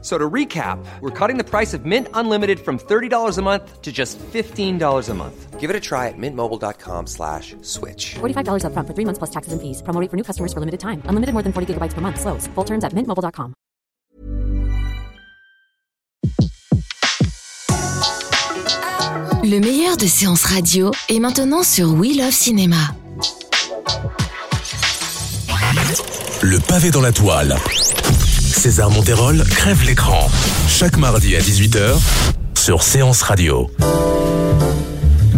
[0.00, 3.90] So to recap, we're cutting the price of Mint Unlimited from $30 a month to
[3.90, 5.58] just $15 a month.
[5.58, 8.14] Give it a try at mintmobile.com slash switch.
[8.20, 9.82] $45 upfront for three months plus taxes and fees.
[9.82, 11.02] Promo rate for new customers for limited time.
[11.06, 12.20] Unlimited more than 40 gigabytes per month.
[12.20, 12.46] Slows.
[12.54, 13.54] Full terms at mintmobile.com.
[19.44, 22.76] Le meilleur de séances radio est maintenant sur We Love Cinéma.
[26.42, 27.56] Le pavé dans la toile.
[28.58, 30.28] César Monterol crève l'écran.
[30.66, 31.96] Chaque mardi à 18h
[32.56, 33.70] sur Séance Radio.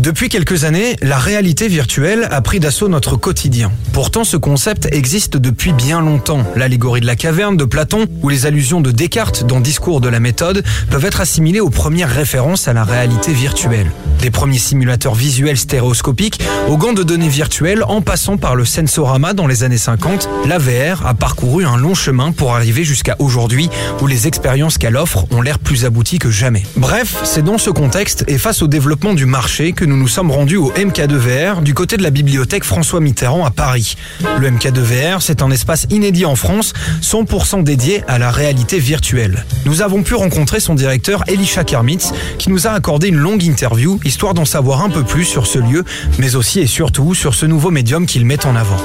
[0.00, 3.70] Depuis quelques années, la réalité virtuelle a pris d'assaut notre quotidien.
[3.92, 6.42] Pourtant, ce concept existe depuis bien longtemps.
[6.56, 10.18] L'allégorie de la caverne de Platon ou les allusions de Descartes dans Discours de la
[10.18, 13.90] méthode peuvent être assimilées aux premières références à la réalité virtuelle.
[14.22, 19.34] Des premiers simulateurs visuels stéréoscopiques aux gants de données virtuelles en passant par le Sensorama
[19.34, 23.68] dans les années 50, la VR a parcouru un long chemin pour arriver jusqu'à aujourd'hui
[24.00, 26.62] où les expériences qu'elle offre ont l'air plus abouties que jamais.
[26.76, 30.30] Bref, c'est dans ce contexte et face au développement du marché que nous nous sommes
[30.30, 33.96] rendus au MK2VR du côté de la bibliothèque François Mitterrand à Paris.
[34.38, 39.44] Le MK2VR, c'est un espace inédit en France, 100% dédié à la réalité virtuelle.
[39.66, 43.98] Nous avons pu rencontrer son directeur Elisha Kermitz qui nous a accordé une longue interview
[44.04, 45.84] histoire d'en savoir un peu plus sur ce lieu,
[46.20, 48.78] mais aussi et surtout sur ce nouveau médium qu'il met en avant.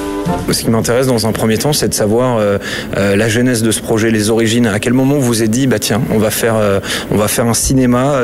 [0.50, 2.58] Ce qui m'intéresse dans un premier temps, c'est de savoir euh,
[2.96, 4.66] euh, la genèse de ce projet, les origines.
[4.66, 7.46] À quel moment vous êtes dit, bah tiens, on va faire, euh, on va faire
[7.46, 8.20] un cinéma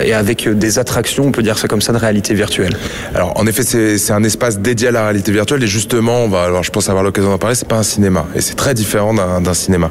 [0.00, 2.13] et avec des attractions, on peut dire ça comme ça, de réalité
[3.14, 6.44] Alors en effet, c'est un espace dédié à la réalité virtuelle et justement, on va,
[6.44, 9.14] alors je pense avoir l'occasion d'en parler, c'est pas un cinéma et c'est très différent
[9.14, 9.90] d'un cinéma.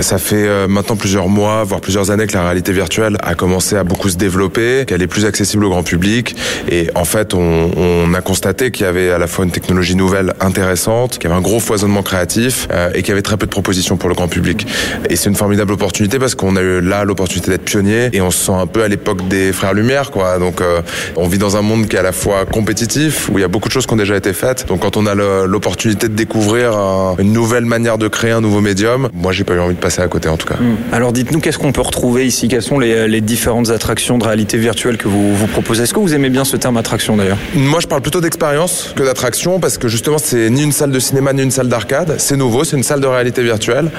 [0.00, 3.76] Ça fait euh, maintenant plusieurs mois, voire plusieurs années que la réalité virtuelle a commencé
[3.76, 6.36] à beaucoup se développer, qu'elle est plus accessible au grand public
[6.68, 9.96] et en fait, on, on a constaté qu'il y avait à la fois une technologie
[9.96, 13.36] nouvelle intéressante, qu'il y avait un gros foisonnement créatif euh, et qu'il y avait très
[13.36, 14.66] peu de propositions pour le grand public.
[15.08, 18.30] Et c'est une formidable opportunité parce qu'on a eu là l'opportunité d'être pionnier et on
[18.30, 20.38] se sent un peu à l'époque des frères Lumière, quoi.
[20.38, 20.80] Donc, euh,
[21.16, 23.48] on vit dans un monde qui est à la fois compétitif, où il y a
[23.48, 24.66] beaucoup de choses qui ont déjà été faites.
[24.68, 28.60] Donc, quand on a l'opportunité de découvrir un- une nouvelle manière de créer un nouveau
[28.60, 30.56] médium, moi, j'ai pas eu envie de passer à côté, en tout cas.
[30.92, 32.48] Alors dites-nous, qu'est-ce qu'on peut retrouver ici?
[32.48, 35.82] Quelles sont les, les différentes attractions de réalité virtuelle que vous, vous proposez?
[35.84, 37.38] Est-ce que vous aimez bien ce terme attraction d'ailleurs?
[37.54, 40.98] Moi, je parle plutôt d'expérience que d'attraction parce que justement, c'est ni une salle de
[40.98, 42.14] cinéma ni une salle d'arcade.
[42.18, 43.90] C'est nouveau, c'est une salle de réalité virtuelle.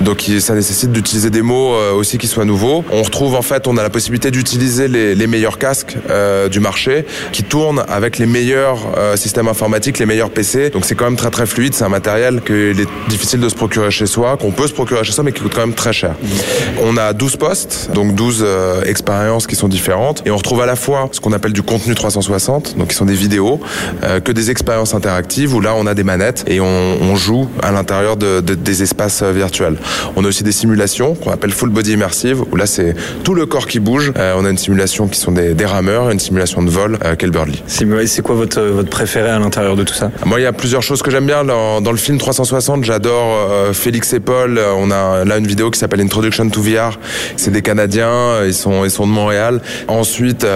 [0.00, 2.84] Donc, ça nécessite d'utiliser des mots euh, aussi qui soient nouveaux.
[2.92, 6.60] On retrouve en fait, on a la possibilité d'utiliser les, les meilleurs casques euh, du
[6.60, 10.70] marché qui tournent avec les meilleurs euh, systèmes informatiques, les meilleurs PC.
[10.70, 11.74] Donc, c'est quand même très très fluide.
[11.74, 15.04] C'est un matériel qu'il est difficile de se procurer chez soi, qu'on peut se procurer
[15.04, 16.14] chez soi, mais qui coûte quand même très cher.
[16.82, 20.22] On a 12 postes, donc 12 euh, expériences qui sont différentes.
[20.26, 23.04] Et on retrouve à la fois ce qu'on appelle du contenu 360, donc qui sont
[23.06, 23.60] des vidéos,
[24.02, 27.48] euh, que des expériences interactives où là on a des manettes et on, on joue
[27.62, 29.76] à l'intérieur de, de- des espaces euh, virtuels.
[30.16, 33.46] On a aussi des simulations qu'on appelle full body immersive, où là c'est tout le
[33.46, 34.12] corps qui bouge.
[34.16, 37.16] Euh, on a une simulation qui sont des, des rameurs, une simulation de vol, euh,
[37.16, 37.32] qu'est le.
[37.66, 40.10] C'est quoi votre, votre préféré à l'intérieur de tout ça?
[40.24, 41.44] Moi, il y a plusieurs choses que j'aime bien.
[41.44, 44.60] Dans, dans le film 360, j'adore euh, Félix et Paul.
[44.78, 46.98] On a là une vidéo qui s'appelle Introduction to VR.
[47.36, 49.60] C'est des Canadiens, euh, ils sont, ils sont de Montréal.
[49.88, 50.46] Ensuite,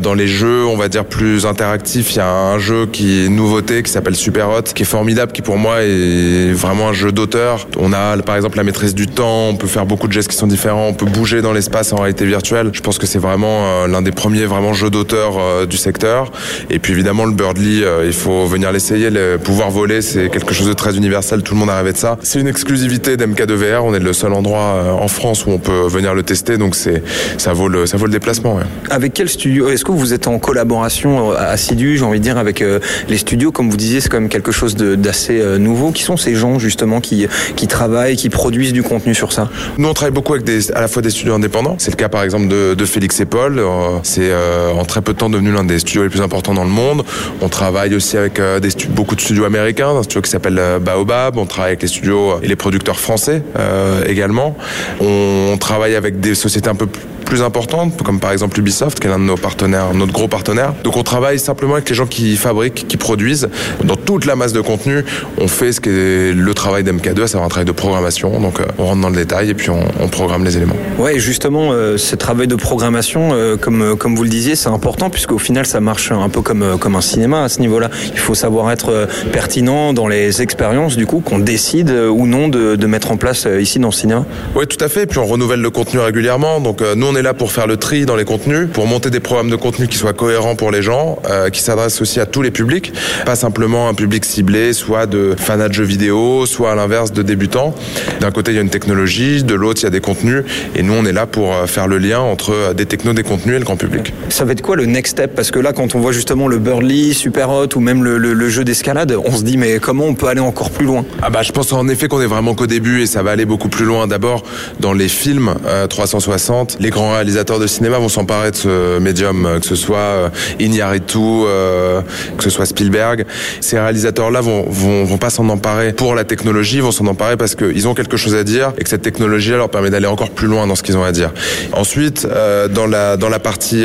[0.00, 3.28] dans les jeux, on va dire plus interactifs, il y a un jeu qui est
[3.28, 7.12] nouveauté, qui s'appelle Super Hot, qui est formidable, qui pour moi est vraiment un jeu
[7.12, 7.68] d'auteur.
[7.78, 10.36] On a par exemple la maîtrise du temps, on peut faire beaucoup de gestes qui
[10.36, 12.70] sont différents, on peut bouger dans l'espace en réalité virtuelle.
[12.72, 16.32] Je pense que c'est vraiment l'un des premiers vraiment jeux d'auteur du secteur.
[16.70, 19.10] Et puis évidemment le Birdly, euh, il faut venir l'essayer.
[19.10, 21.42] Le pouvoir voler, c'est quelque chose de très universel.
[21.42, 22.16] Tout le monde a rêvé de ça.
[22.22, 23.80] C'est une exclusivité d'MK2VR.
[23.84, 26.56] On est le seul endroit euh, en France où on peut venir le tester.
[26.58, 27.02] Donc c'est
[27.38, 28.56] ça vaut le ça vaut le déplacement.
[28.56, 28.62] ouais.
[28.90, 32.38] Avec quel studio Est-ce que vous êtes en collaboration euh, assidue, j'ai envie de dire,
[32.38, 32.64] avec
[33.08, 33.52] les studios?
[33.52, 35.92] Comme vous disiez, c'est quand même quelque chose d'assez nouveau.
[35.92, 39.50] Qui sont ces gens justement qui, qui travaillent, qui produisent du contenu sur ça?
[39.78, 41.76] Nous, on travaille beaucoup avec des, à la fois des studios indépendants.
[41.78, 43.60] C'est le cas, par exemple, de, de Félix et Paul.
[44.02, 46.64] C'est euh, en très peu de temps devenu l'un des studios les plus importants dans
[46.64, 47.04] le monde.
[47.40, 50.78] On travaille aussi avec euh, des beaucoup de studios américains, un studio qui s'appelle euh,
[50.78, 51.36] Baobab.
[51.36, 54.56] On travaille avec les studios et les producteurs français euh, également.
[55.00, 59.06] On travaille avec des sociétés un peu plus plus importantes, comme par exemple Ubisoft, qui
[59.06, 60.74] est l'un de nos partenaires, notre gros partenaire.
[60.84, 63.48] Donc on travaille simplement avec les gens qui fabriquent, qui produisent.
[63.82, 65.04] Dans toute la masse de contenu,
[65.38, 68.38] on fait ce qui est le travail d'MK2, à savoir un travail de programmation.
[68.40, 70.76] Donc euh, on rentre dans le détail et puis on, on programme les éléments.
[70.98, 74.68] Ouais, et justement, euh, ce travail de programmation, euh, comme, comme vous le disiez, c'est
[74.68, 77.90] important puisqu'au final, ça marche un peu comme, comme un cinéma à ce niveau-là.
[78.12, 82.76] Il faut savoir être pertinent dans les expériences, du coup, qu'on décide ou non de,
[82.76, 84.24] de mettre en place ici dans le cinéma.
[84.54, 85.06] Oui, tout à fait.
[85.06, 86.60] Puis on renouvelle le contenu régulièrement.
[86.60, 89.10] Donc euh, nous, on est là pour faire le tri dans les contenus, pour monter
[89.10, 92.26] des programmes de contenu qui soient cohérents pour les gens, euh, qui s'adressent aussi à
[92.26, 92.92] tous les publics,
[93.26, 97.22] pas simplement un public ciblé, soit de fanats de jeux vidéo, soit à l'inverse de
[97.22, 97.74] débutants.
[98.20, 100.44] D'un côté, il y a une technologie, de l'autre, il y a des contenus,
[100.74, 103.22] et nous, on est là pour euh, faire le lien entre euh, des technos, des
[103.22, 104.12] contenus et le grand public.
[104.28, 105.34] Ça va être quoi le next step?
[105.34, 108.32] Parce que là, quand on voit justement le Burly, Super Hot ou même le, le-
[108.34, 111.04] le jeu d'escalade, on se dit mais comment on peut aller encore plus loin?
[111.22, 113.44] Ah bah je pense en effet qu'on est vraiment qu'au début et ça va aller
[113.44, 114.06] beaucoup plus loin.
[114.06, 114.42] D'abord
[114.80, 119.46] dans les films euh, 360, les grands réalisateurs de cinéma vont s'emparer de ce médium,
[119.46, 120.28] euh, que ce soit euh,
[120.58, 122.00] Iñárritu, euh,
[122.36, 123.24] que ce soit Spielberg.
[123.60, 127.54] Ces réalisateurs-là vont, vont vont pas s'en emparer pour la technologie, vont s'en emparer parce
[127.54, 130.46] qu'ils ont quelque chose à dire et que cette technologie leur permet d'aller encore plus
[130.46, 131.32] loin dans ce qu'ils ont à dire.
[131.72, 132.26] Ensuite,
[132.74, 133.84] dans la dans la partie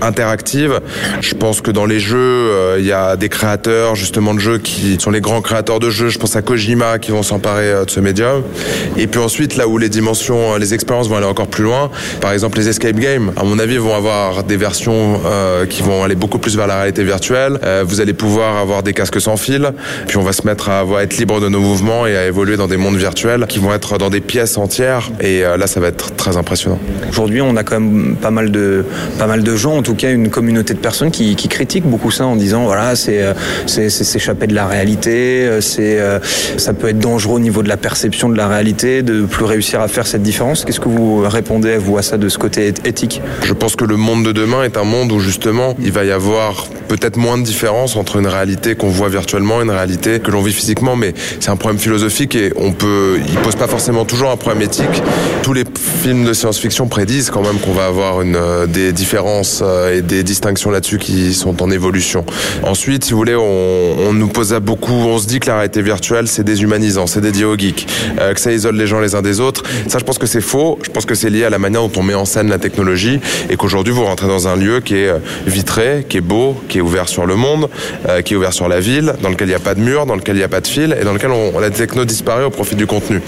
[0.00, 0.80] interactive,
[1.20, 4.96] je pense que dans les jeux, il y a des créateurs justement de jeux qui
[4.98, 6.08] sont les grands créateurs de jeux.
[6.08, 8.42] Je pense à Kojima qui vont s'emparer de ce médium.
[8.96, 11.90] Et puis ensuite, là où les dimensions, les expériences vont aller encore plus loin,
[12.20, 16.02] par exemple les escape games, à mon avis, vont avoir des versions euh, qui vont
[16.02, 17.58] aller beaucoup plus vers la réalité virtuelle.
[17.62, 19.72] Euh, vous allez pouvoir avoir des casques sans fil.
[20.06, 22.66] Puis on va se mettre à, être libre de nos mouvements et à évoluer dans
[22.66, 25.10] des mondes virtuels qui vont être dans des pièces entières.
[25.20, 26.78] Et euh, là, ça va être très impressionnant.
[27.08, 28.84] Aujourd'hui, on a quand même pas mal de
[29.18, 32.26] pas mal de gens, en tout cas une communauté de personnes qui, critiquent beaucoup ça
[32.26, 33.24] en disant voilà c'est
[33.88, 35.98] s'échapper de la réalité, c'est
[36.58, 39.80] ça peut être dangereux au niveau de la perception de la réalité, de plus réussir
[39.80, 40.66] à faire cette différence.
[40.66, 43.84] Qu'est-ce que vous répondez vous à ça de ce côté éth- éthique Je pense que
[43.84, 47.38] le monde de demain est un monde où justement il va y avoir peut-être moins
[47.38, 50.96] de différence entre une réalité qu'on voit virtuellement et une réalité que l'on vit physiquement,
[50.96, 54.62] mais c'est un problème philosophique et on peut, il pose pas forcément toujours un problème
[54.62, 55.02] éthique.
[55.42, 55.64] Tous les
[56.02, 60.22] films de science-fiction prédisent quand même qu'on va avoir euh, des différences euh, et des
[60.22, 62.24] distinctions là-dessus qui sont en évolution.
[62.62, 65.54] Ensuite, si vous voulez, on, on nous pose à beaucoup, on se dit que la
[65.56, 67.86] réalité virtuelle c'est déshumanisant, c'est dédié aux geeks,
[68.20, 69.62] euh, que ça isole les gens les uns des autres.
[69.88, 70.78] Ça, je pense que c'est faux.
[70.82, 73.20] Je pense que c'est lié à la manière dont on met en scène la technologie
[73.50, 76.78] et qu'aujourd'hui vous rentrez dans un lieu qui est euh, vitré, qui est beau, qui
[76.78, 77.68] est ouvert sur le monde,
[78.08, 80.06] euh, qui est ouvert sur la ville, dans lequel il n'y a pas de mur,
[80.06, 82.44] dans lequel il n'y a pas de fil et dans lequel on, la techno disparaît
[82.44, 83.20] au profit du contenu.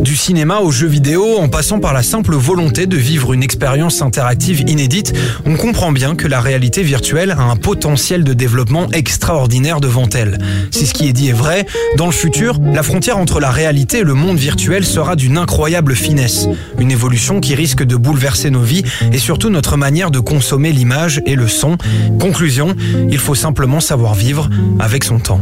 [0.08, 4.02] Du cinéma aux jeux vidéo, en passant par la simple volonté de vivre une expérience
[4.02, 5.14] interactive inédite,
[5.46, 10.38] on comprend bien que la réalité virtuelle a un potentiel de développement extraordinaire devant elle.
[10.72, 11.66] Si ce qui est dit est vrai,
[11.98, 15.94] dans le futur, la frontière entre la réalité et le monde virtuel sera d'une incroyable
[15.94, 16.48] finesse.
[16.80, 21.22] Une évolution qui risque de bouleverser nos vies et surtout notre manière de consommer l'image
[21.26, 21.76] et le son.
[22.18, 22.78] Conclusion,
[23.12, 24.50] il faut simplement savoir vivre
[24.80, 25.42] avec son temps.